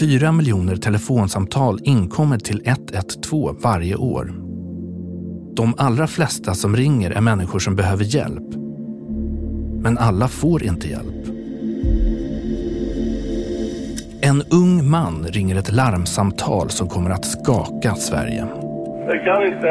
[0.00, 4.32] Fyra miljoner telefonsamtal inkommer till 112 varje år.
[5.56, 8.54] De allra flesta som ringer är människor som behöver hjälp.
[9.82, 11.26] Men alla får inte hjälp.
[14.20, 18.46] En ung man ringer ett larmsamtal som kommer att skaka Sverige.
[19.06, 19.66] Jag kan inte.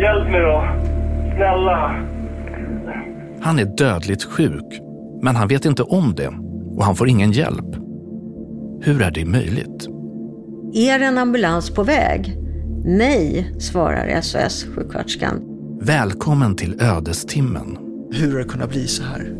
[0.00, 0.68] Hjälp mig då.
[1.36, 2.06] Snälla.
[3.40, 4.80] Han är dödligt sjuk,
[5.22, 6.32] men han vet inte om det
[6.76, 7.69] och han får ingen hjälp.
[8.82, 9.88] Hur är det möjligt?
[10.74, 12.36] Är en ambulans på väg?
[12.84, 15.42] Nej, svarar SOS-sjuksköterskan.
[15.80, 17.78] Välkommen till ödestimmen.
[18.12, 19.36] Hur har det kunnat bli så här?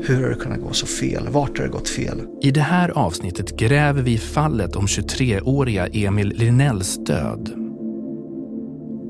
[0.00, 1.28] Hur har det kunnat gå så fel?
[1.28, 2.20] Vart har det gått fel?
[2.42, 7.50] I det här avsnittet gräver vi fallet om 23-åriga Emil Linnells död.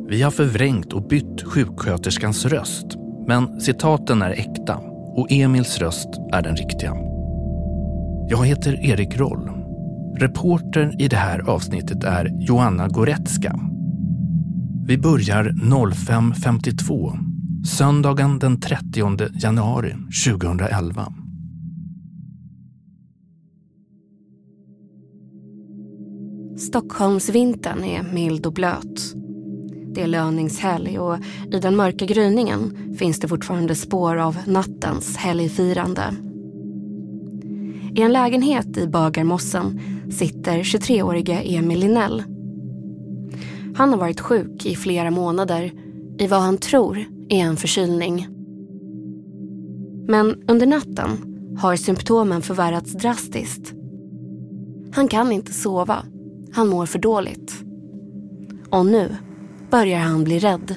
[0.08, 2.86] Vi har förvrängt och bytt sjuksköterskans röst,
[3.26, 4.76] men citaten är äkta
[5.16, 7.09] och Emils röst är den riktiga.
[8.30, 9.50] Jag heter Erik Roll.
[10.18, 13.60] Reporter i det här avsnittet är Joanna Goretzka.
[14.86, 17.18] Vi börjar 05.52,
[17.66, 19.94] söndagen den 30 januari
[20.26, 21.12] 2011.
[26.58, 29.14] Stockholmsvintern är mild och blöt.
[29.94, 31.18] Det är löningshelg och
[31.52, 36.29] i den mörka gryningen finns det fortfarande spår av nattens helgfirande.
[38.00, 42.22] I en lägenhet i Bagarmossen sitter 23-årige Emil Linnell.
[43.74, 45.72] Han har varit sjuk i flera månader
[46.18, 48.28] i vad han tror är en förkylning.
[50.08, 51.10] Men under natten
[51.58, 53.72] har symptomen förvärrats drastiskt.
[54.92, 56.04] Han kan inte sova.
[56.52, 57.64] Han mår för dåligt.
[58.70, 59.16] Och nu
[59.70, 60.74] börjar han bli rädd.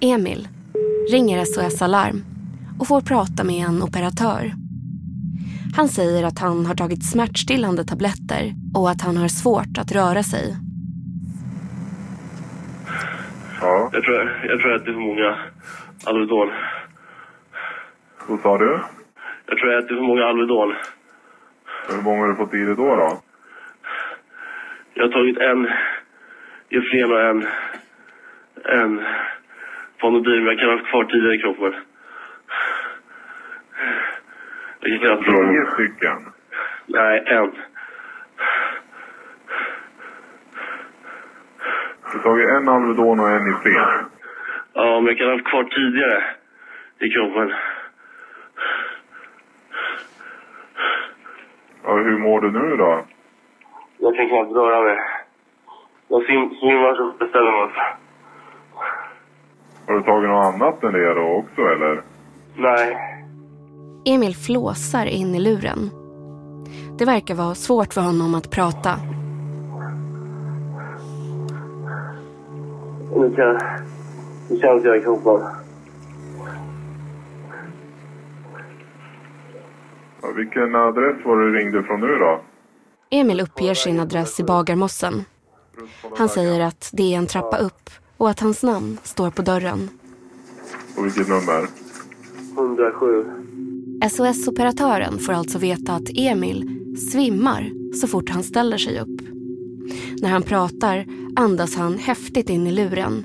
[0.00, 0.48] Emil
[1.10, 2.24] ringer SOS Alarm
[2.80, 4.52] och får prata med en operatör.
[5.76, 10.22] Han säger att han har tagit smärtstillande tabletter och att han har svårt att röra
[10.22, 10.56] sig.
[13.60, 13.90] Ja.
[13.92, 15.36] Jag, tror, jag tror att det är för många
[16.04, 16.50] Alvedon.
[18.28, 18.80] Vad sa du?
[19.46, 20.74] Jag tror att det är för många Alvedon.
[21.88, 22.96] Hur många har du fått i dig då?
[22.96, 23.20] då?
[24.94, 25.68] Jag har tagit en
[26.70, 27.46] Ufren och en,
[28.64, 29.04] en
[30.00, 31.74] Panodil, men jag kan ha haft kvar tidigare kroppen.
[34.80, 36.32] Jag gick knappt Tio stycken?
[36.86, 37.50] Nej, en.
[42.12, 44.04] Du har tagit en Alvedon och en Ipren?
[44.72, 46.24] Ja, men jag kan ha haft kvar tidigare
[46.98, 47.54] i kroppen.
[51.84, 53.04] Ja, hur mår du nu då?
[53.98, 54.98] Jag kan knappt röra mig.
[56.08, 57.82] Jag sim- svimmar så beställer man sig.
[59.88, 62.02] Har du tagit något annat än det då också eller?
[62.56, 62.96] Nej.
[64.04, 65.90] Emil flåsar in i luren.
[66.98, 68.94] Det verkar vara svårt för honom att prata.
[73.16, 73.58] Nu, kan,
[74.50, 75.40] nu känns jag i kroppen.
[80.22, 82.40] Ja, vilken adress var det du ringde från nu då?
[83.10, 85.24] Emil uppger sin adress i Bagarmossen.
[86.16, 89.90] Han säger att det är en trappa upp och att hans namn står på dörren.
[90.96, 91.68] Och vilket nummer?
[92.56, 93.24] 107.
[94.10, 96.78] SOS-operatören får alltså veta att Emil
[97.10, 97.70] svimmar
[98.00, 99.20] så fort han ställer sig upp.
[100.22, 103.24] När han pratar andas han häftigt in i luren.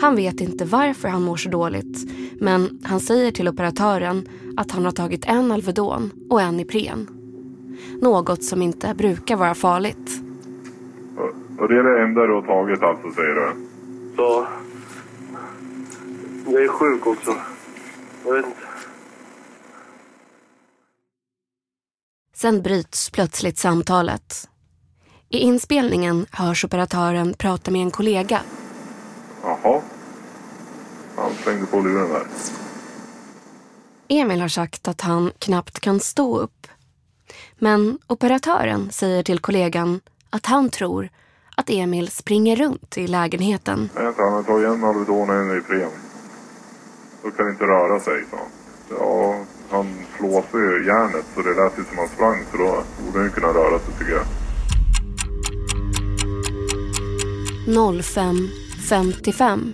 [0.00, 2.10] Han vet inte varför han mår så dåligt
[2.40, 7.08] men han säger till operatören att han har tagit en Alvedon och en Ipren.
[8.00, 10.23] Något som inte brukar vara farligt.
[11.58, 13.52] Och- det är det enda du har tagit alltså, säger du?
[14.16, 14.46] Så...
[16.46, 17.36] Jag är sjuk också.
[18.24, 18.58] Jag vet inte.
[22.34, 24.48] Sen bryts plötsligt samtalet.
[25.28, 28.40] I inspelningen hörs operatören prata med en kollega.
[29.42, 29.82] Jaha.
[31.16, 32.22] Han slängde på luren där.
[34.08, 36.66] Emil har sagt att han knappt kan stå upp.
[37.58, 41.08] Men operatören säger till kollegan att han tror
[41.54, 43.80] att Emil springer runt i lägenheten.
[43.80, 44.22] Inte.
[44.22, 45.90] Han tagit en Alvedon och en Ipren.
[47.22, 48.40] Då kan inte röra sig, han.
[48.90, 49.34] Ja,
[49.70, 49.86] han
[50.16, 53.30] flåsade ju järnet så det lät ju som han sprang så då borde han ju
[53.30, 54.26] kunna röra sig tycker jag.
[57.66, 59.72] 05.55.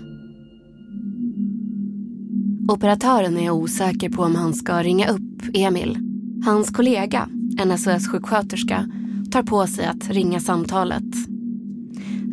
[2.69, 5.99] Operatören är osäker på om han ska ringa upp Emil.
[6.45, 7.29] Hans kollega,
[7.59, 8.89] en SOS-sjuksköterska,
[9.33, 11.05] tar på sig att ringa samtalet.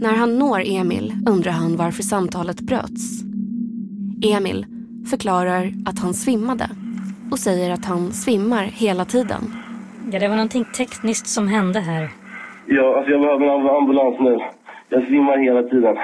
[0.02, 3.24] När han når Emil undrar han varför samtalet bröts.
[4.24, 4.66] Emil
[5.10, 6.70] förklarar att han svimmade
[7.32, 9.54] och säger att han svimmar hela tiden.
[10.12, 12.10] Ja, det var någonting tekniskt som hände här.
[12.66, 14.40] Ja, alltså jag behöver en ambulans nu.
[14.90, 15.96] Jag svimmar hela tiden.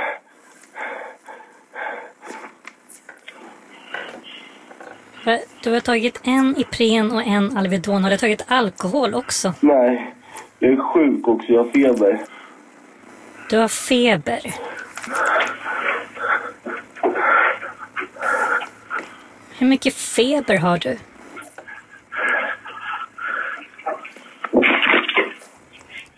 [5.63, 8.03] Du har tagit en Ipren och en Alvedon.
[8.03, 9.53] Har du tagit alkohol också?
[9.59, 10.13] Nej,
[10.59, 11.51] jag är sjuk också.
[11.51, 12.19] Jag har feber.
[13.49, 14.53] Du har feber.
[19.57, 20.97] Hur mycket feber har du?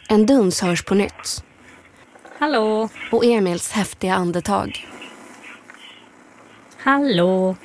[0.07, 1.44] En duns hörs på nytt.
[2.39, 2.89] Hallå?
[3.12, 4.88] Och Emils häftiga andetag.
[6.77, 7.56] Hallå?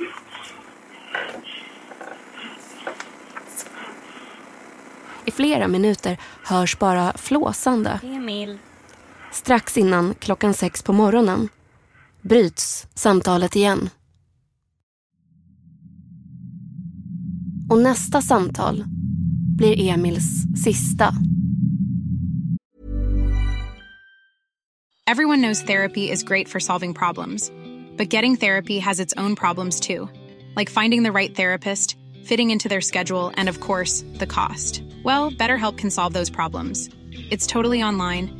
[5.25, 8.01] I flera minuter hörs bara flåsande.
[8.03, 8.59] Emil?
[9.32, 11.49] Strax innan klockan sex på morgonen
[12.23, 13.91] bryts samtalet igen.
[17.71, 18.85] Och nästa samtal
[19.56, 21.15] blir Emils sista.
[25.06, 27.53] Everyone knows therapy is great for solving problems.
[27.97, 30.09] But getting therapy has its own problems too.
[30.56, 34.83] Like finding the right therapist, fitting into their schedule, and of course, the cost.
[35.05, 36.88] Well, BetterHelp can solve those problems.
[37.31, 38.40] It's totally online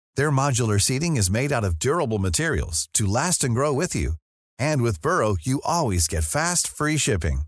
[0.15, 4.13] Their modular seating is made out of durable materials to last and grow with you.
[4.57, 7.43] And with Burrow, you always get fast, free shipping.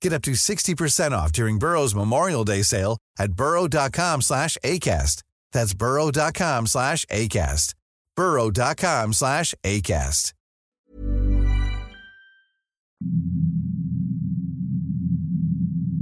[0.00, 5.22] Get up to 60% off during Burrow's Memorial Day sale at burrow.com slash ACAST.
[5.52, 7.74] That's burrow.com slash ACAST.
[8.16, 10.32] burrow.com slash ACAST.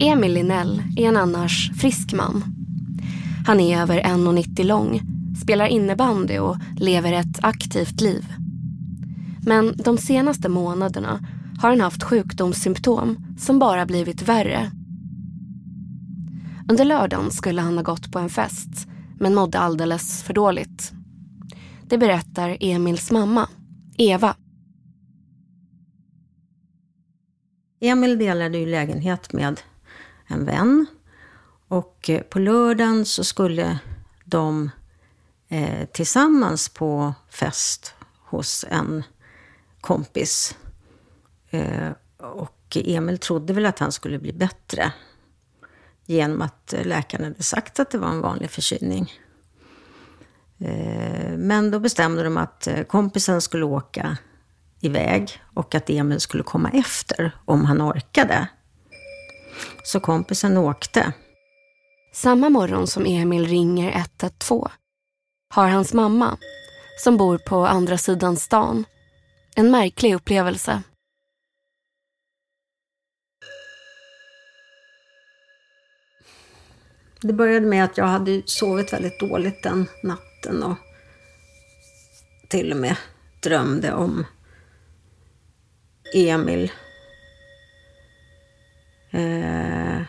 [0.01, 2.45] Emil Linell är en annars frisk man.
[3.47, 5.01] Han är över 1,90 lång,
[5.43, 8.27] spelar innebandy och lever ett aktivt liv.
[9.47, 11.21] Men de senaste månaderna
[11.61, 14.71] har han haft sjukdomssymptom som bara blivit värre.
[16.69, 18.89] Under lördagen skulle han ha gått på en fest
[19.19, 20.93] men mådde alldeles för dåligt.
[21.83, 23.49] Det berättar Emils mamma,
[23.97, 24.37] Eva.
[27.81, 29.61] Emil delade ju lägenhet med
[30.27, 30.87] en vän.
[31.69, 33.79] Och eh, på lördagen så skulle
[34.25, 34.71] de
[35.49, 39.05] eh, tillsammans på fest hos en
[39.81, 40.57] kompis.
[41.51, 44.93] Eh, och Emil trodde väl att han skulle bli bättre
[46.07, 49.13] genom att läkaren hade sagt att det var en vanlig förkylning.
[50.59, 54.17] Eh, men då bestämde de att eh, kompisen skulle åka
[54.81, 58.49] iväg och att Emil skulle komma efter om han orkade.
[59.85, 61.13] Så kompisen åkte.
[62.13, 64.69] Samma morgon som Emil ringer 112
[65.49, 66.39] har hans mamma,
[66.99, 68.85] som bor på andra sidan stan,
[69.55, 70.83] en märklig upplevelse.
[77.21, 80.77] Det började med att jag hade sovit väldigt dåligt den natten och
[82.49, 82.97] till och med
[83.43, 84.27] drömde om
[86.15, 86.73] Emil.
[89.11, 90.03] Eh,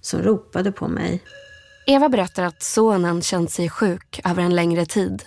[0.00, 1.22] som ropade på mig.
[1.90, 5.24] Eva berättar att sonen känt sig sjuk över en längre tid.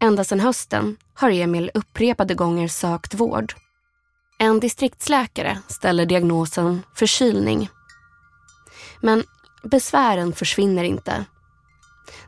[0.00, 3.54] Ända sedan hösten har Emil upprepade gånger sökt vård.
[4.38, 7.68] En distriktsläkare ställer diagnosen förkylning.
[9.00, 9.24] Men
[9.62, 11.24] besvären försvinner inte.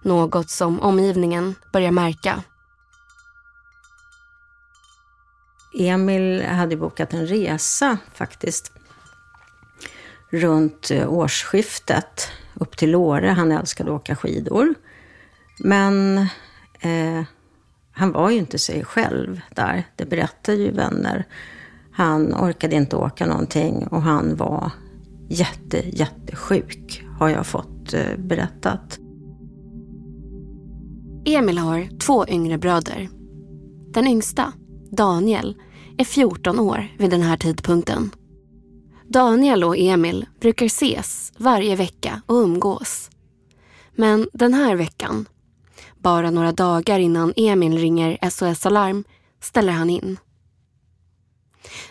[0.02, 2.42] Något som omgivningen börjar märka.
[5.78, 8.72] Emil hade bokat en resa faktiskt
[10.30, 13.28] runt eh, årsskiftet upp till Åre.
[13.28, 14.74] Han älskade att åka skidor.
[15.58, 16.18] Men
[16.80, 17.22] eh,
[17.92, 19.84] han var ju inte sig själv där.
[19.96, 21.24] Det berättar ju vänner.
[21.92, 24.70] Han orkade inte åka någonting och han var
[25.28, 28.98] jätte, jättesjuk har jag fått eh, berättat.
[31.24, 33.08] Emil har två yngre bröder.
[33.92, 34.52] Den yngsta,
[34.90, 35.56] Daniel,
[35.98, 38.10] är 14 år vid den här tidpunkten.
[39.08, 43.10] Daniel och Emil brukar ses varje vecka och umgås.
[43.94, 45.28] Men den här veckan,
[45.98, 49.04] bara några dagar innan Emil ringer SOS Alarm,
[49.40, 50.18] ställer han in.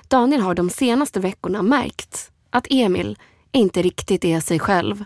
[0.08, 3.18] Daniel har de senaste veckorna märkt att Emil
[3.52, 5.06] inte riktigt är sig själv.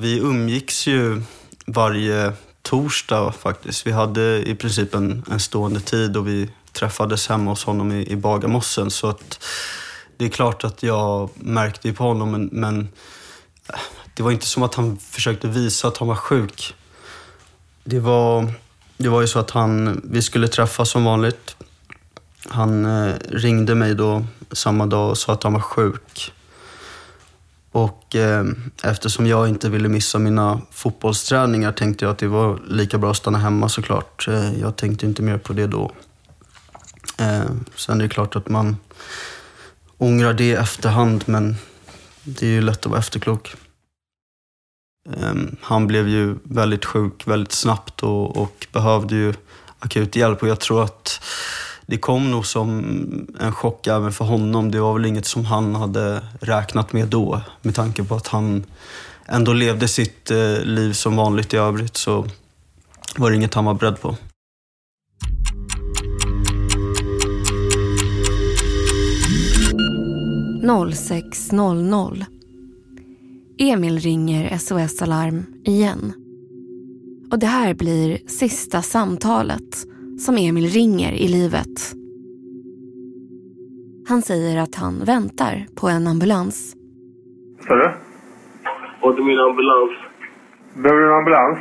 [0.00, 1.22] Vi umgicks ju
[1.66, 3.86] varje torsdag faktiskt.
[3.86, 8.10] Vi hade i princip en, en stående tid och vi träffades hemma hos honom i,
[8.10, 8.90] i Bagarmossen.
[8.90, 9.44] Så att
[10.16, 12.88] det är klart att jag märkte på honom men, men
[14.14, 16.74] det var inte som att han försökte visa att han var sjuk.
[17.84, 18.52] Det var,
[18.96, 21.56] det var ju så att han, vi skulle träffas som vanligt.
[22.48, 26.32] Han eh, ringde mig då samma dag och sa att han var sjuk.
[27.72, 28.44] Och eh,
[28.82, 33.16] eftersom jag inte ville missa mina fotbollsträningar tänkte jag att det var lika bra att
[33.16, 34.28] stanna hemma såklart.
[34.28, 35.90] Eh, jag tänkte inte mer på det då.
[37.18, 37.44] Eh,
[37.76, 38.76] sen är det klart att man
[40.04, 41.56] ångrar det i efterhand men
[42.22, 43.54] det är ju lätt att vara efterklok.
[45.16, 49.34] Ehm, han blev ju väldigt sjuk väldigt snabbt och, och behövde ju
[49.78, 51.24] akut hjälp och jag tror att
[51.86, 52.84] det kom nog som
[53.40, 54.70] en chock även för honom.
[54.70, 57.40] Det var väl inget som han hade räknat med då.
[57.62, 58.64] Med tanke på att han
[59.26, 62.26] ändå levde sitt eh, liv som vanligt i övrigt så
[63.16, 64.16] var det inget han var beredd på.
[70.64, 72.24] .06.00
[73.58, 76.12] Emil ringer SOS Alarm igen.
[77.30, 79.70] Och det här blir sista samtalet
[80.18, 81.94] som Emil ringer i livet.
[84.08, 86.76] Han säger att han väntar på en ambulans.
[87.66, 87.90] Sa du?
[89.00, 89.90] Och till min ambulans.
[90.74, 91.58] Behöver du en ambulans?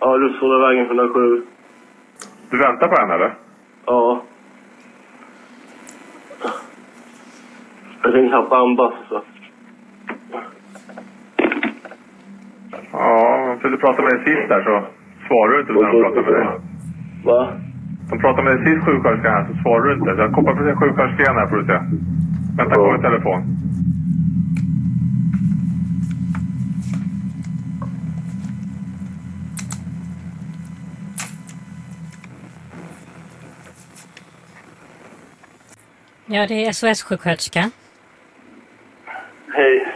[0.00, 1.42] Ja, Russholdavägen 107.
[2.50, 3.38] Du väntar på en eller?
[3.86, 4.24] Ja.
[8.02, 9.22] Knappt andas så.
[12.92, 14.84] Ja, jag försökte prata med dig sist där så
[15.26, 16.46] svarar du inte när de pratar med dig.
[17.24, 17.52] Va?
[18.10, 20.14] De pratade med dig sist sjuksköterskan här så svarar du inte.
[20.14, 21.78] Så jag kopplar på sin sjuksköterska igen här får du se.
[22.56, 23.42] Vänta kvar i telefon.
[36.26, 37.70] Ja, det är SOS-sjuksköterska.
[39.52, 39.94] Hej.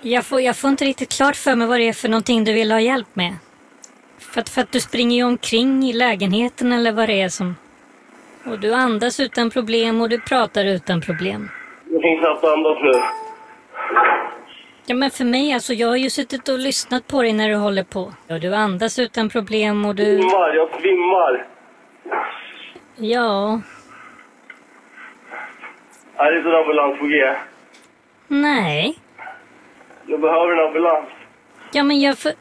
[0.00, 2.52] Jag får, jag får inte riktigt klart för mig vad det är för någonting du
[2.52, 3.34] vill ha hjälp med.
[4.18, 7.56] För att, för att du springer ju omkring i lägenheten eller vad det är som...
[8.46, 11.50] Och du andas utan problem och du pratar utan problem.
[11.90, 12.92] Jag kan knappt andas nu.
[14.86, 17.54] Ja men för mig alltså, jag har ju suttit och lyssnat på dig när du
[17.54, 18.12] håller på.
[18.28, 20.04] Och du andas utan problem och du...
[20.04, 21.46] Svimmar, jag svimmar.
[22.96, 23.60] Ja,
[26.20, 27.34] Är det inte en ambulans på G?
[28.28, 28.98] nej.
[30.06, 31.08] Jag behöver en ambulans.
[31.72, 32.32] Ja men jag för...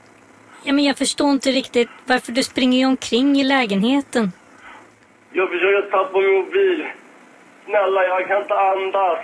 [0.64, 4.32] Ja men jag förstår inte riktigt varför du springer omkring i lägenheten.
[5.32, 6.86] Jag försöker tappa min mobil.
[7.66, 9.20] Snälla, jag kan inte andas.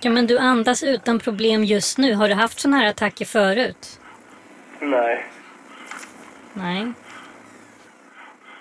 [0.00, 2.14] Ja men du andas utan problem just nu.
[2.14, 4.00] Har du haft såna här attacker förut?
[4.80, 5.26] Nej.
[6.52, 6.92] Nej.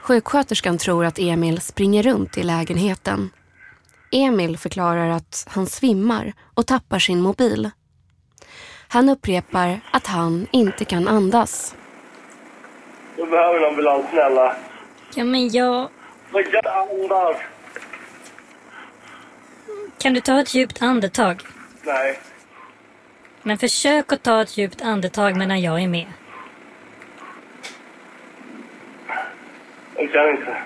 [0.01, 3.29] Sjuksköterskan tror att Emil springer runt i lägenheten.
[4.15, 7.69] Emil förklarar att han svimmar och tappar sin mobil.
[8.87, 11.75] Han upprepar att han inte kan andas.
[13.17, 14.55] Jag behöver en ambulans, snälla.
[15.15, 15.89] Ja men jag...
[16.33, 17.37] Jag kan inte andas.
[19.97, 21.41] Kan du ta ett djupt andetag?
[21.83, 22.19] Nej.
[23.43, 26.07] Men försök att ta ett djupt andetag medan jag är med.
[29.95, 30.57] Jag kan inte.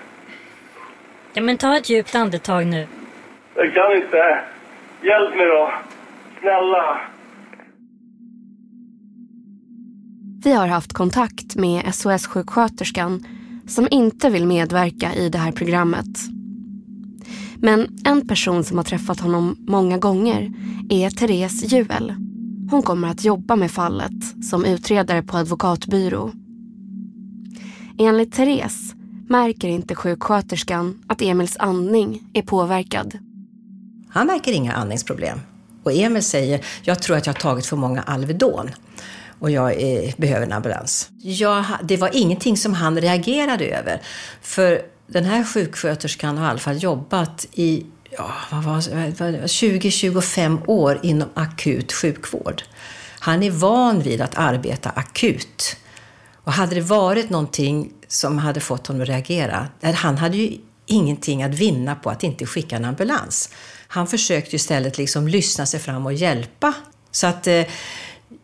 [1.32, 2.86] Ja men ta ett djupt andetag nu.
[3.54, 4.44] Jag kan inte.
[5.02, 5.72] Hjälp mig då.
[6.40, 7.00] Snälla.
[10.44, 13.24] Vi har haft kontakt med SOS-sjuksköterskan
[13.66, 16.06] som inte vill medverka i det här programmet.
[17.56, 20.52] Men en person som har träffat honom många gånger
[20.90, 22.14] är Therese Juel.
[22.70, 26.30] Hon kommer att jobba med fallet som utredare på advokatbyrå.
[27.98, 28.94] Enligt Therese
[29.28, 33.29] märker inte sjuksköterskan att Emils andning är påverkad.
[34.12, 35.40] Han märker inga andningsproblem.
[35.82, 38.70] Och Emil säger, jag tror att jag har tagit för många Alvedon
[39.38, 41.10] och jag eh, behöver en ambulans.
[41.22, 44.00] Jag, det var ingenting som han reagerade över.
[44.42, 51.92] För den här sjuksköterskan har i alla fall jobbat i ja, 20-25 år inom akut
[51.92, 52.62] sjukvård.
[53.20, 55.76] Han är van vid att arbeta akut.
[56.44, 60.58] Och hade det varit någonting som hade fått honom att reagera, han hade ju
[60.90, 63.50] ingenting att vinna på att inte skicka en ambulans.
[63.88, 66.74] Han försökte istället liksom lyssna sig fram och hjälpa.
[67.10, 67.62] Så att eh,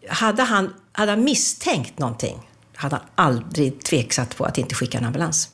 [0.08, 2.40] hade han, hade han misstänkt någonting
[2.76, 5.48] hade han aldrig tveksat på att inte skicka en ambulans.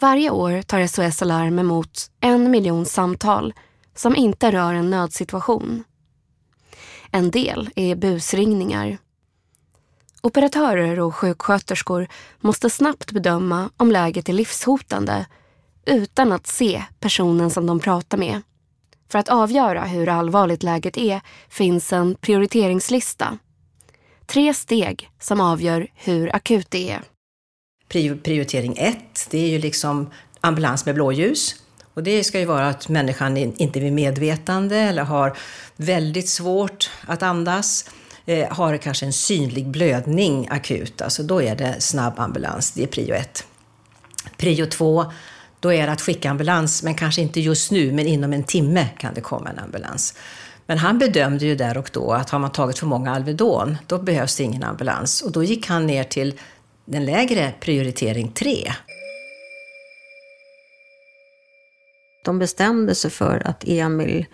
[0.00, 3.54] Varje år tar SOS Alarm emot en miljon samtal
[3.94, 5.84] som inte rör en nödsituation.
[7.10, 8.98] En del är busringningar.
[10.22, 12.08] Operatörer och sjuksköterskor
[12.40, 15.26] måste snabbt bedöma om läget är livshotande
[15.86, 18.42] utan att se personen som de pratar med.
[19.08, 23.38] För att avgöra hur allvarligt läget är finns en prioriteringslista.
[24.26, 27.02] Tre steg som avgör hur akut det är.
[28.22, 30.10] Prioritering ett, det är ju liksom
[30.40, 31.54] ambulans med blåljus.
[31.94, 35.36] Och det ska ju vara att människan inte är vid medvetande eller har
[35.76, 37.90] väldigt svårt att andas.
[38.28, 42.72] Eh, har kanske en synlig blödning akut, alltså då är det snabb ambulans.
[42.72, 43.46] Det är prio ett.
[44.36, 45.12] Prio två,
[45.60, 48.88] då är det att skicka ambulans, men kanske inte just nu, men inom en timme
[48.98, 50.14] kan det komma en ambulans.
[50.66, 53.98] Men han bedömde ju där och då att har man tagit för många Alvedon, då
[53.98, 55.22] behövs det ingen ambulans.
[55.22, 56.34] Och då gick han ner till
[56.84, 58.72] den lägre prioritering 3.
[62.24, 64.26] De bestämde sig för att Emil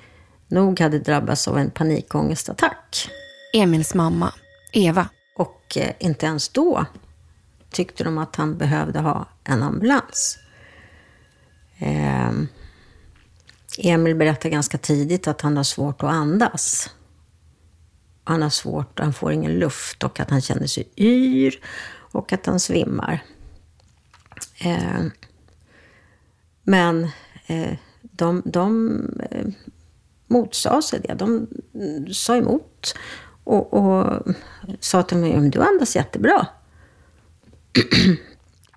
[0.49, 3.09] nog hade drabbats av en panikångestattack.
[3.55, 4.35] Emils mamma,
[4.73, 5.09] Eva.
[5.37, 6.87] Och eh, inte ens då
[7.71, 10.39] tyckte de att han behövde ha en ambulans.
[11.79, 12.33] Eh,
[13.79, 16.91] Emil berättar ganska tidigt att han har svårt att andas.
[18.25, 21.61] Han har svårt, han får ingen luft och att han känner sig yr
[22.13, 23.25] och att han svimmar.
[24.59, 25.05] Eh,
[26.63, 27.09] men
[27.47, 28.99] eh, de, de
[29.31, 29.47] eh,
[30.27, 31.15] motsade sig det.
[31.15, 32.95] De mm, sa emot
[33.45, 34.23] och, och
[34.81, 36.47] sa till mig, du andas jättebra.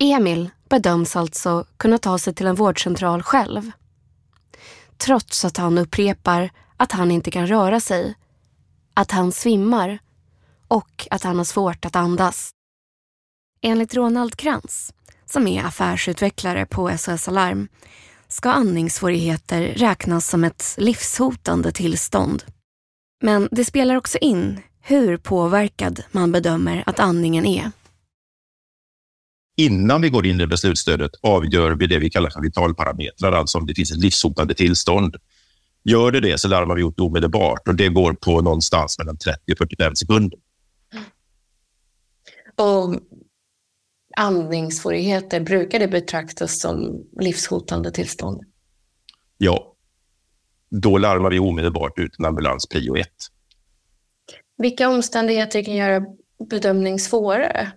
[0.00, 3.70] Emil bedöms alltså kunna ta sig till en vårdcentral själv.
[4.96, 8.14] Trots att han upprepar att han inte kan röra sig,
[8.94, 9.98] att han svimmar
[10.68, 12.50] och att han har svårt att andas.
[13.62, 14.92] Enligt Ronald Krantz,
[15.26, 17.68] som är affärsutvecklare på SOS Alarm,
[18.28, 22.44] ska andningssvårigheter räknas som ett livshotande tillstånd.
[23.20, 27.70] Men det spelar också in hur påverkad man bedömer att andningen är.
[29.56, 33.66] Innan vi går in i beslutsstödet avgör vi det vi kallar för vitalparametrar, alltså om
[33.66, 35.16] det finns ett livshotande tillstånd.
[35.84, 39.52] Gör det det så larmar vi ut omedelbart och det går på någonstans mellan 30
[39.52, 40.38] och 45 sekunder.
[42.56, 43.00] Och
[44.16, 48.40] andningssvårigheter, brukar det betraktas som livshotande tillstånd?
[49.38, 49.74] Ja.
[50.70, 53.08] Då larmar vi omedelbart ut en ambulans prio 1.
[54.58, 56.02] Vilka omständigheter kan göra
[56.50, 57.72] bedömning svårare?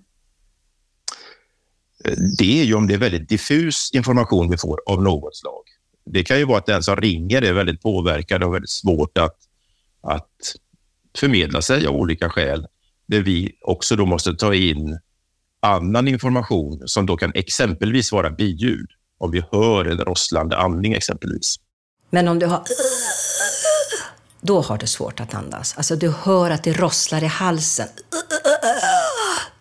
[2.38, 5.63] Det är ju om det är väldigt diffus information vi får av något slag.
[6.06, 9.38] Det kan ju vara att den som ringer är väldigt påverkad och väldigt svårt att,
[10.01, 10.56] att
[11.17, 12.67] förmedla sig av olika skäl.
[13.06, 14.99] Där vi också då måste ta in
[15.60, 18.88] annan information som då kan exempelvis vara biljud.
[19.17, 21.56] Om vi hör en rosslande andning exempelvis.
[22.13, 22.63] Men om du har
[24.41, 25.74] då har du svårt att andas.
[25.78, 27.88] Alltså du hör att det rosslar i halsen.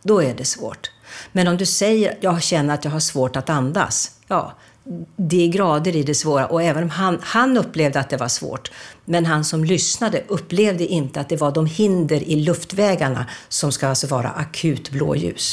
[0.02, 0.90] Då är det svårt.
[1.32, 4.10] Men om du säger jag känner att jag har svårt att andas.
[4.28, 4.54] Ja,
[5.16, 8.28] det är grader i det svåra och även om han, han upplevde att det var
[8.28, 8.70] svårt,
[9.04, 13.88] men han som lyssnade upplevde inte att det var de hinder i luftvägarna som ska
[13.88, 15.52] alltså vara akut blåljus.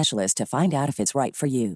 [0.01, 1.75] specialist to find out if it's right for you.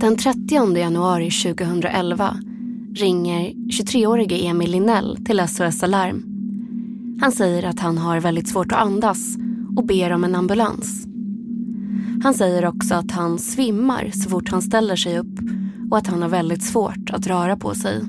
[0.00, 2.36] Den 30 januari 2011
[2.96, 6.24] ringer 23-årige Emil Linnell till SOS Alarm.
[7.20, 9.36] Han säger att han har väldigt svårt att andas
[9.76, 11.06] och ber om en ambulans.
[12.22, 15.38] Han säger också att han svimmar så fort han ställer sig upp
[15.90, 18.00] och att han har väldigt svårt att röra på sig.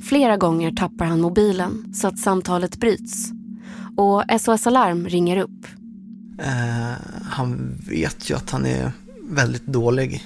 [0.00, 3.32] Flera gånger tappar han mobilen så att samtalet bryts
[3.96, 5.66] och SOS Alarm ringer upp.
[6.38, 6.92] Eh,
[7.24, 10.24] han vet ju att han är väldigt dålig,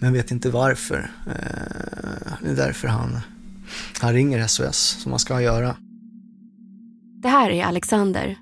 [0.00, 1.10] men vet inte varför.
[1.26, 3.18] Eh, det är därför han,
[4.00, 5.76] han ringer SOS, som man ska göra.
[7.22, 8.38] Det här är Alexander.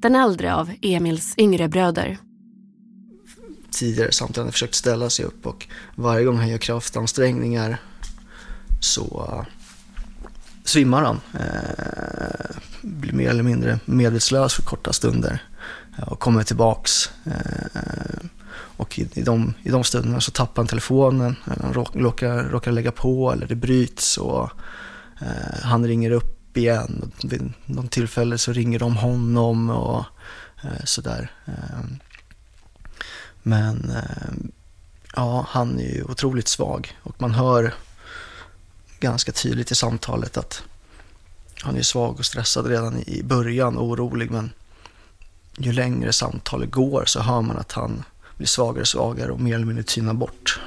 [0.00, 2.18] Den äldre av Emils yngre bröder.
[3.70, 7.78] Tidigare samtidigt har han försökt ställa sig upp och varje gång han gör kraftansträngningar
[8.80, 9.46] så
[10.70, 11.20] svimmar han.
[11.34, 15.42] Eh, blir mer eller mindre medvetslös för korta stunder
[15.98, 17.10] eh, och kommer tillbaks.
[17.24, 22.42] Eh, och i, i, de, i de stunderna så tappar han telefonen, eh, han råkar,
[22.42, 24.50] råkar lägga på eller det bryts och
[25.62, 27.12] han ringer upp igen.
[27.24, 30.04] Vid något tillfälle så ringer de honom och
[30.62, 31.30] eh, sådär.
[31.46, 31.84] Eh,
[33.42, 34.50] men eh,
[35.16, 37.74] ja, han är ju otroligt svag och man hör
[39.00, 40.62] ganska tydligt i samtalet att
[41.62, 44.50] han är svag och stressad redan i början, orolig, men
[45.58, 48.02] ju längre samtalet går så hör man att han
[48.36, 50.60] blir svagare och svagare och mer eller mindre tynar bort.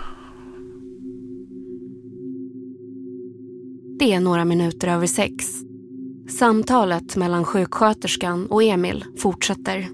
[3.99, 5.45] Det är några minuter över sex
[6.29, 9.87] Samtalet mellan sjuksköterskan och Emil fortsätter.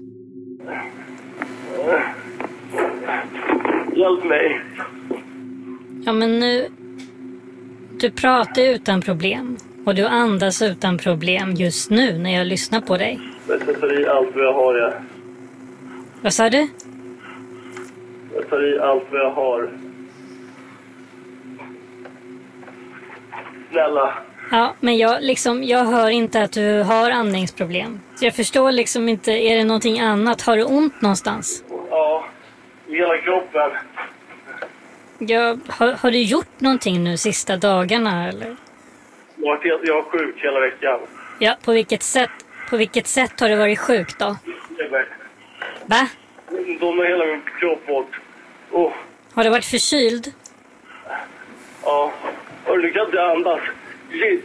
[3.96, 4.60] Hjälp mig.
[6.04, 6.68] Ja, men nu...
[8.00, 9.56] Du pratar utan problem.
[9.84, 13.20] Och du andas utan problem just nu när jag lyssnar på dig.
[13.48, 14.92] Jag tar i allt vad jag har, ja.
[16.22, 16.68] Vad sa du?
[18.34, 19.70] Jag tar i allt vad jag har.
[23.70, 24.14] Snälla.
[24.50, 28.00] Ja, men jag, liksom, jag hör inte att du har andningsproblem.
[28.14, 30.42] Så jag förstår liksom inte, är det någonting annat?
[30.42, 31.64] Har du ont någonstans?
[31.90, 32.24] Ja,
[32.88, 33.70] i hela kroppen.
[35.22, 38.56] Ja, har, har, du gjort någonting nu sista dagarna eller?
[39.36, 41.00] Jag har, jag har sjuk hela veckan.
[41.38, 42.30] Ja, på vilket sätt,
[42.70, 44.36] på vilket sätt har du varit sjuk då?
[45.86, 46.08] Va?
[46.80, 48.20] De har hela min kropp bort.
[48.70, 48.92] Oh.
[49.32, 50.32] Har du varit förkyld?
[51.82, 52.12] Ja.
[52.66, 53.60] Och du kan inte andas.
[54.10, 54.44] Shit.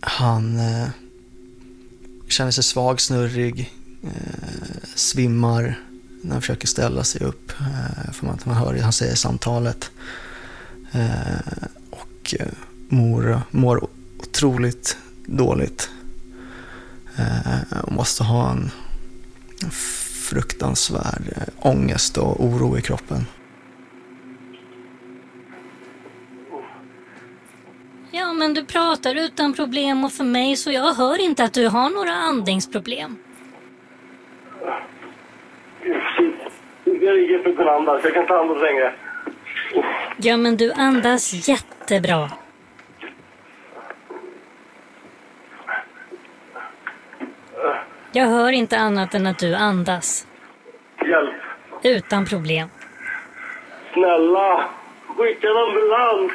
[0.00, 0.88] Han eh,
[2.28, 3.70] känner sig svag, snurrig,
[4.04, 5.74] eh, svimmar
[6.22, 7.52] när han försöker ställa sig upp.
[7.60, 9.90] Eh, för man, man hör det han säger i samtalet.
[10.92, 12.46] Eh, och eh,
[12.88, 15.90] mor, mår otroligt dåligt.
[17.82, 18.70] Och måste ha en
[20.30, 23.26] fruktansvärd ångest och oro i kroppen.
[28.10, 31.66] Ja, men du pratar utan problem och för mig så jag hör inte att du
[31.68, 33.18] har några andningsproblem.
[37.00, 38.04] Jag ligger för att kunna andas.
[38.04, 38.92] Jag kan inte andas längre.
[40.16, 42.30] Ja, men du andas jättebra.
[48.12, 50.26] Jag hör inte annat än att du andas.
[51.04, 51.34] Hjälp.
[51.82, 52.68] Utan problem.
[53.92, 54.64] Snälla,
[55.06, 56.32] skicka en ambulans.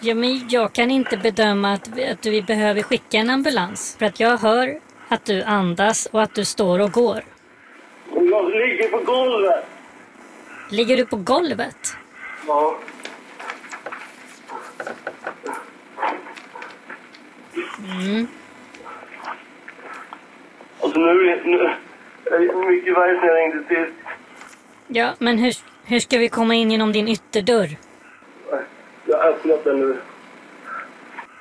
[0.00, 3.96] Ja, men jag kan inte bedöma att, att vi behöver skicka en ambulans.
[3.98, 7.20] För att jag hör att du andas och att du står och går.
[8.14, 9.64] Jag ligger på golvet.
[10.72, 11.96] Ligger du på golvet?
[12.46, 12.78] Ja.
[17.78, 18.26] Mm.
[20.80, 21.58] Alltså nu, nu
[22.24, 23.98] är det mycket värre sen jag ringde sist.
[24.86, 25.54] Ja, men hur,
[25.84, 27.76] hur ska vi komma in genom din ytterdörr?
[29.04, 29.96] Jag har öppnat den nu.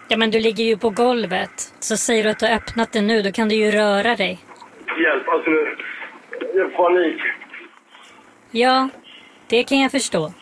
[0.07, 1.73] Ja, men du ligger ju på golvet.
[1.79, 4.39] Så säger du att du har öppnat den nu, då kan du ju röra dig.
[5.03, 5.77] Hjälp, alltså nu.
[6.53, 7.21] Jag har panik.
[8.51, 8.89] Ja,
[9.51, 10.33] det kan jag förstå.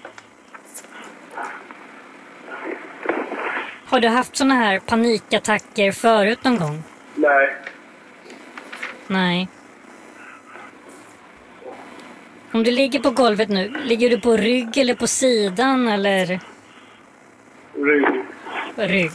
[3.85, 6.83] Har du haft såna här panikattacker förut någon gång?
[7.15, 7.55] Nej.
[9.07, 9.47] Nej.
[12.51, 16.39] Om du ligger på golvet nu, ligger du på rygg eller på sidan eller?
[17.73, 18.23] Rygg.
[18.75, 19.11] Rygg.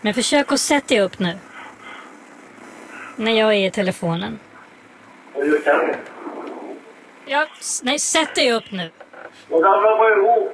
[0.00, 1.38] Men försök att sätta dig upp nu.
[3.16, 4.38] När jag är i telefonen.
[5.34, 5.94] Jag kan.
[7.26, 7.46] Ja,
[7.82, 8.90] nej, sätt dig upp nu.
[9.50, 10.52] Jag ramlar ihop.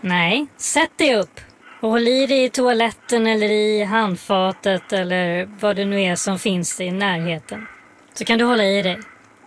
[0.00, 1.40] Nej, sätt dig upp.
[1.80, 6.38] Och håll i dig i toaletten eller i handfatet eller vad det nu är som
[6.38, 7.66] finns i närheten.
[8.12, 8.98] Så kan du hålla i dig.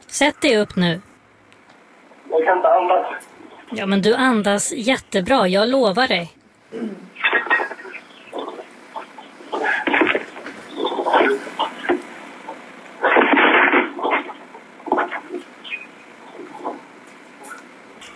[0.08, 1.02] Sätt dig upp nu.
[2.30, 3.06] Jag kan inte andas.
[3.72, 6.32] Ja, men du andas jättebra, jag lovar dig.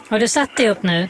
[0.10, 1.10] Har du satt dig upp nu?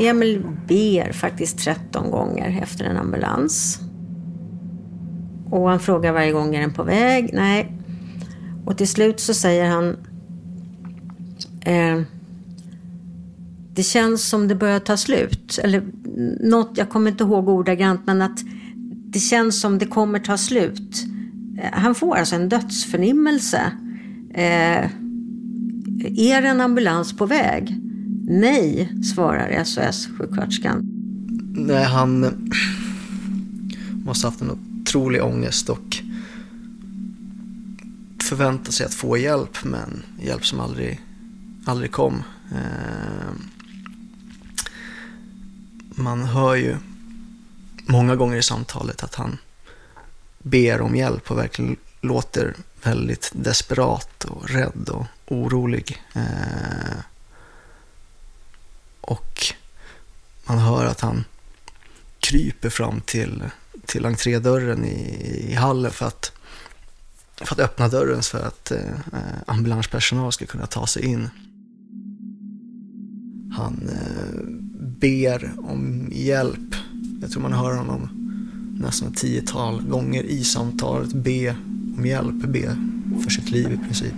[0.00, 3.78] Emil ber faktiskt 13 gånger efter en ambulans.
[5.50, 7.30] Och han frågar varje gång, är den på väg?
[7.32, 7.72] Nej.
[8.66, 9.96] Och till slut så säger han
[11.60, 12.02] eh,
[13.74, 15.58] Det känns som det börjar ta slut.
[15.62, 15.82] Eller
[16.40, 18.38] något, jag kommer inte ihåg ordagrant, men att
[19.12, 21.09] det känns som det kommer ta slut.
[21.60, 23.72] Eh, han får alltså en dödsförnimmelse.
[24.34, 24.90] Eh,
[26.16, 27.76] är en ambulans på väg?
[28.24, 30.80] Nej, svarar SOS-sjuksköterskan.
[31.54, 32.20] Nej, han
[34.04, 35.96] måste ha haft en otrolig ångest och
[38.22, 41.00] förväntat sig att få hjälp, men hjälp som aldrig,
[41.64, 42.22] aldrig kom.
[42.52, 43.32] Eh,
[45.94, 46.76] man hör ju
[47.86, 49.38] många gånger i samtalet att han
[50.42, 56.02] ber om hjälp och verkligen låter väldigt desperat och rädd och orolig.
[56.14, 56.98] Eh,
[59.00, 59.46] och
[60.44, 61.24] man hör att han
[62.20, 63.42] kryper fram till,
[63.86, 66.32] till entrédörren i, i hallen för att,
[67.36, 68.94] för att öppna dörren för att eh,
[69.46, 71.30] ambulanspersonal ska kunna ta sig in.
[73.56, 74.40] Han eh,
[75.00, 76.74] ber om hjälp.
[77.20, 78.19] Jag tror man hör honom
[78.80, 81.56] nästan ett tiotal gånger i samtalet be
[81.98, 82.76] om hjälp, be
[83.22, 84.14] för sitt liv i princip.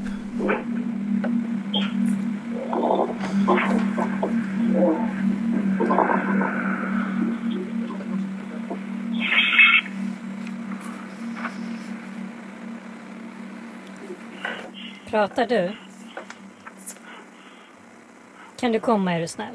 [15.07, 15.72] Pratar du?
[18.61, 19.55] Kan du komma är du snäll?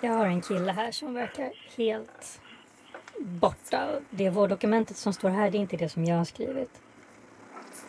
[0.00, 2.40] Jag har en kille här som verkar helt
[3.18, 3.88] borta.
[4.10, 6.80] Det vårddokumentet som står här, det är inte det som jag har skrivit.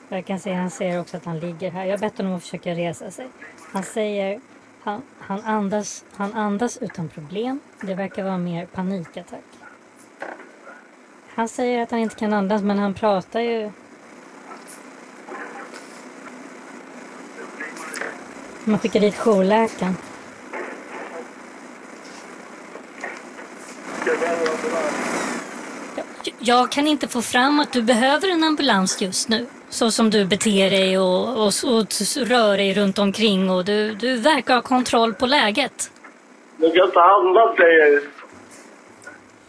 [0.09, 1.85] Jag kan säga, han säger också att han ligger här.
[1.85, 3.27] Jag har bett honom att försöka resa sig.
[3.71, 4.39] Han säger,
[4.81, 7.59] han, han, andas, han andas utan problem.
[7.81, 9.45] Det verkar vara mer panikattack.
[11.27, 13.71] Han säger att han inte kan andas, men han pratar ju...
[18.63, 19.95] Man skickar dit jourläkaren.
[26.49, 29.45] Jag kan inte få fram att du behöver en ambulans just nu.
[29.69, 31.85] Så som du beter dig och, och, och
[32.27, 35.91] rör dig runt omkring och du, du verkar ha kontroll på läget.
[36.57, 38.03] Jag kan inte andas, säger jag.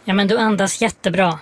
[0.03, 1.39] Ja, men du andas jättebra.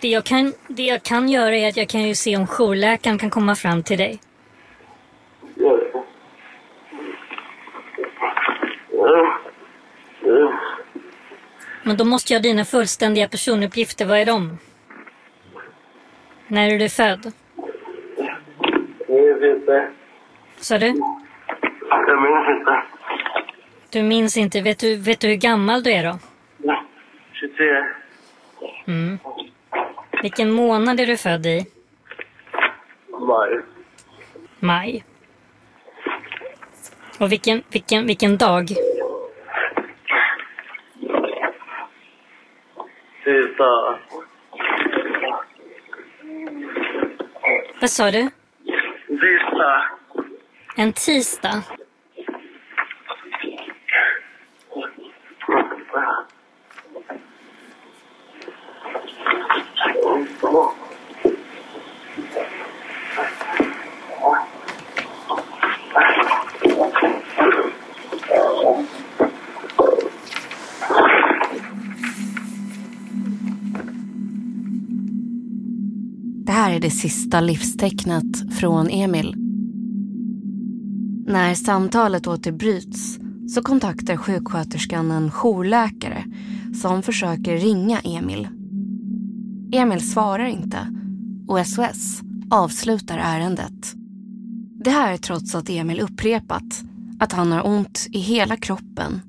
[0.00, 3.18] Det jag, kan, det jag kan göra är att jag kan ju se om jourläkaren
[3.18, 4.20] kan komma fram till dig.
[5.54, 6.04] Gör det.
[9.04, 9.40] Ja.
[10.22, 10.52] Ja.
[11.86, 14.04] Men då måste jag ha dina fullständiga personuppgifter.
[14.06, 14.58] Vad är de?
[16.48, 17.32] När är du född?
[19.08, 19.88] Jag minns inte.
[20.56, 20.86] Sa du?
[20.86, 22.82] Jag minns inte.
[23.90, 24.60] Du minns inte.
[24.60, 26.18] Vet du, vet du hur gammal du är då?
[27.32, 27.66] 23.
[28.86, 29.18] Mm.
[30.22, 31.66] Vilken månad är du född i?
[33.20, 33.60] Maj.
[34.58, 35.04] Maj.
[37.18, 38.70] Och vilken, vilken, vilken dag?
[43.54, 43.98] Tisdag.
[47.80, 48.30] Vad sa du?
[49.08, 49.84] Tisdag.
[50.76, 51.62] En tisdag?
[76.43, 79.34] Det här är det sista livstecknet från Emil.
[81.26, 86.24] När samtalet återbryts så kontaktar sjuksköterskan en jourläkare
[86.80, 88.48] som försöker ringa Emil.
[89.72, 90.78] Emil svarar inte
[91.48, 93.94] och SOS avslutar ärendet.
[94.84, 96.84] Det här trots att Emil upprepat
[97.18, 99.20] att han har ont i hela kroppen,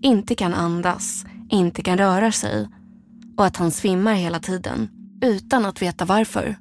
[0.00, 2.68] inte kan andas, inte kan röra sig
[3.36, 4.88] och att han svimmar hela tiden
[5.22, 6.56] utan att veta varför.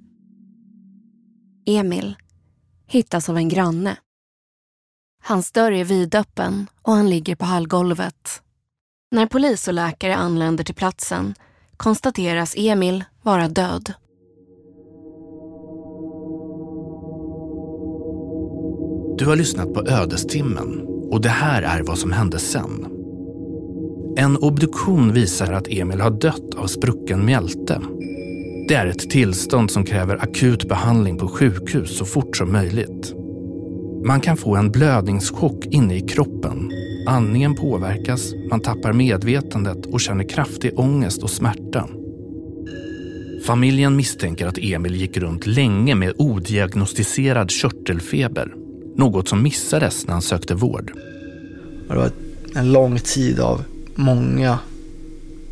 [1.66, 2.16] Emil
[2.88, 3.98] hittas av en granne.
[5.24, 8.42] Hans dörr är vidöppen och han ligger på hallgolvet.
[9.12, 11.36] När polis och läkare anländer till platsen
[11.78, 13.94] konstateras Emil vara död.
[19.18, 22.86] Du har lyssnat på Ödestimmen och det här är vad som hände sen.
[24.18, 27.82] En obduktion visar att Emil har dött av sprucken mjälte.
[28.70, 33.14] Det är ett tillstånd som kräver akut behandling på sjukhus så fort som möjligt.
[34.06, 36.72] Man kan få en blödningschock inne i kroppen.
[37.08, 41.88] Andningen påverkas, man tappar medvetandet och känner kraftig ångest och smärta.
[43.46, 48.54] Familjen misstänker att Emil gick runt länge med odiagnostiserad körtelfeber.
[48.96, 50.92] Något som missades när han sökte vård.
[51.88, 52.12] Det var
[52.56, 53.64] en lång tid av
[53.96, 54.60] många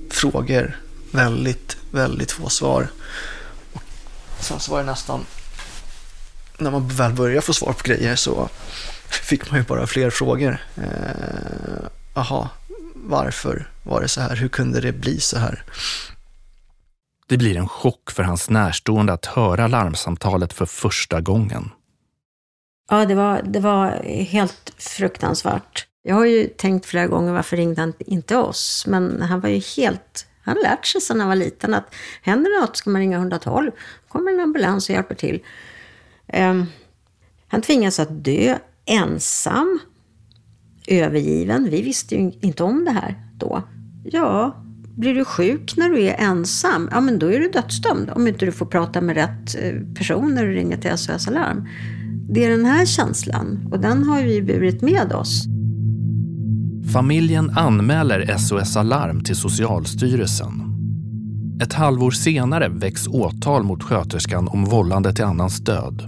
[0.10, 0.87] frågor.
[1.11, 2.87] Väldigt, väldigt få svar.
[4.37, 5.25] Och sen så var det nästan,
[6.57, 8.49] när man väl började få svar på grejer så
[9.09, 10.61] fick man ju bara fler frågor.
[12.15, 12.47] Jaha, eh,
[12.95, 14.35] varför var det så här?
[14.35, 15.63] Hur kunde det bli så här?
[17.27, 21.71] Det blir en chock för hans närstående att höra larmsamtalet för första gången.
[22.89, 25.87] Ja, det var, det var helt fruktansvärt.
[26.03, 28.85] Jag har ju tänkt flera gånger varför ringde han inte oss?
[28.87, 30.26] Men han var ju helt...
[30.47, 33.71] Han har lärt sig sedan han var liten att händer något ska man ringa 112.
[34.07, 35.43] kommer en ambulans och hjälper till.
[36.33, 36.65] Um,
[37.47, 39.79] han tvingas att dö ensam,
[40.88, 41.69] övergiven.
[41.69, 43.63] Vi visste ju inte om det här då.
[44.03, 44.63] Ja,
[44.97, 48.45] blir du sjuk när du är ensam, ja men då är du dödsdömd om inte
[48.45, 51.67] du får prata med rätt eh, person när du ringer till SOS Alarm.
[52.29, 55.56] Det är den här känslan och den har vi burit med oss.
[56.93, 60.63] Familjen anmäler SOS Alarm till Socialstyrelsen.
[61.63, 66.04] Ett halvår senare väcks åtal mot sköterskan om vållande till annans död.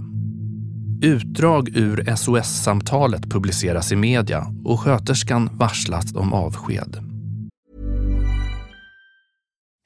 [1.02, 6.96] Utdrag ur SOS-samtalet publiceras i media och sköterskan varslas om avsked.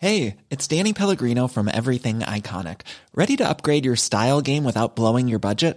[0.00, 2.76] Hej, det är Danny Pellegrino från Everything Iconic.
[3.16, 5.76] Ready to upgrade your style game without blowing your budget?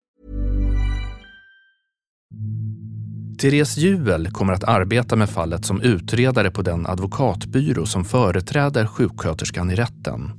[3.41, 9.71] Therese Juel kommer att arbeta med fallet som utredare på den advokatbyrå som företräder sjuksköterskan
[9.71, 10.31] i rätten.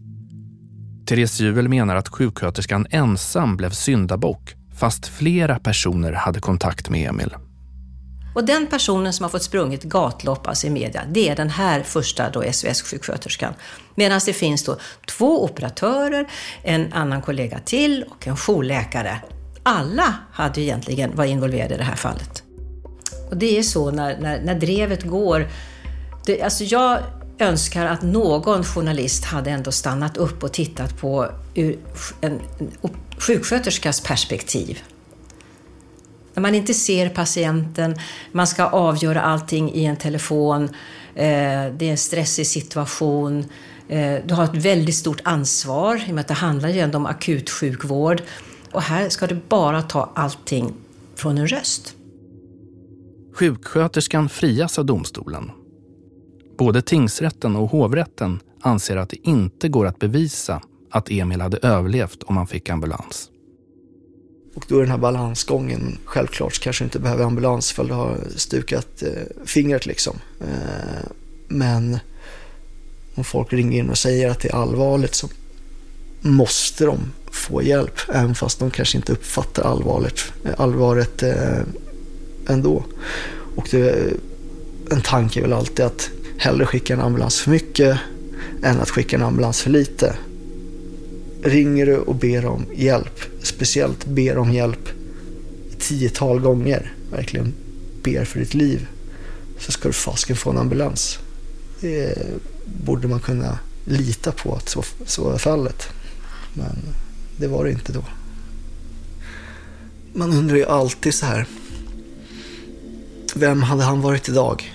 [1.06, 7.34] Therese Juel menar att sjuksköterskan ensam blev syndabock fast flera personer hade kontakt med Emil.
[8.34, 11.82] Och den personen som har fått sprungit gatlopp alltså i media, det är den här
[11.82, 13.54] första då SOS-sjuksköterskan.
[13.94, 14.76] Medan det finns då
[15.06, 16.26] två operatörer,
[16.62, 19.20] en annan kollega till och en jourläkare.
[19.62, 22.42] Alla hade egentligen varit involverade i det här fallet.
[23.30, 25.48] Och det är så när, när, när drevet går.
[26.26, 26.98] Det, alltså jag
[27.38, 31.78] önskar att någon journalist hade ändå stannat upp och tittat på ur
[32.20, 34.82] en, en sjuksköterskas perspektiv.
[36.34, 37.94] När man inte ser patienten,
[38.32, 40.64] man ska avgöra allting i en telefon,
[41.14, 43.44] eh, det är en stressig situation,
[43.88, 46.98] eh, du har ett väldigt stort ansvar i och med att det handlar ju ändå
[46.98, 48.22] om akutsjukvård.
[48.72, 50.72] Och här ska du bara ta allting
[51.14, 51.96] från en röst.
[53.34, 55.50] Sjuksköterskan frias av domstolen.
[56.58, 62.22] Både tingsrätten och hovrätten anser att det inte går att bevisa att Emil hade överlevt
[62.22, 63.28] om han fick ambulans.
[64.54, 69.02] Och då är den här balansgången, självklart kanske inte behöver ambulans för du har stukat
[69.02, 70.16] eh, fingret liksom.
[70.40, 71.10] Eh,
[71.48, 71.98] men
[73.14, 75.28] om folk ringer in och säger att det är allvarligt så
[76.20, 76.98] måste de
[77.32, 80.20] få hjälp, även fast de kanske inte uppfattar allvaret,
[80.56, 81.60] allvaret eh,
[82.48, 82.84] ändå.
[83.56, 84.12] Och det,
[84.90, 87.98] en tanke är väl alltid att hellre skicka en ambulans för mycket
[88.62, 90.16] än att skicka en ambulans för lite.
[91.42, 94.88] Ringer du och ber om hjälp, speciellt ber om hjälp
[95.78, 97.54] tiotal gånger, verkligen
[98.02, 98.86] ber för ditt liv
[99.58, 101.18] så ska du fasken få en ambulans.
[101.80, 102.18] Det
[102.84, 105.88] borde man kunna lita på att så, så är fallet.
[106.54, 106.76] Men
[107.42, 108.04] det var det inte då.
[110.12, 111.46] Man undrar ju alltid så här.
[113.34, 114.72] Vem hade han varit idag?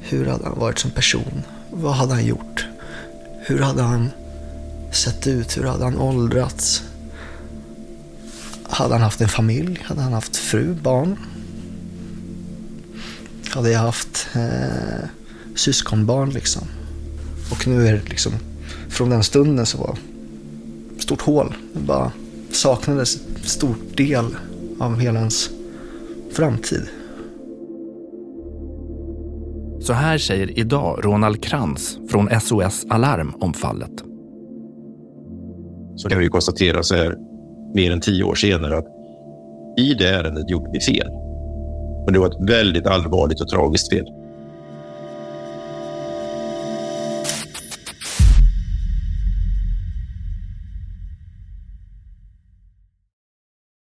[0.00, 1.42] Hur hade han varit som person?
[1.70, 2.66] Vad hade han gjort?
[3.46, 4.10] Hur hade han
[4.92, 5.56] sett ut?
[5.56, 6.82] Hur hade han åldrats?
[8.62, 9.82] Hade han haft en familj?
[9.84, 11.16] Hade han haft fru, barn?
[13.48, 15.08] Hade jag haft eh,
[15.56, 16.62] syskonbarn liksom?
[17.50, 18.32] Och nu är det liksom,
[18.88, 19.98] från den stunden så var
[21.12, 21.54] stort hål.
[21.72, 22.12] Det bara
[22.50, 24.24] saknades en stor del
[24.80, 25.50] av hela ens
[26.32, 26.82] framtid.
[29.80, 33.90] Så här säger idag Ronald Krantz från SOS Alarm om fallet.
[35.96, 37.16] Så kan vi konstatera så här
[37.74, 38.86] mer än tio år senare att
[39.78, 41.08] i det ärendet gjorde vi fel.
[42.04, 44.06] Men det var ett väldigt allvarligt och tragiskt fel.